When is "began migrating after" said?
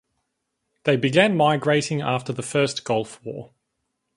0.97-2.33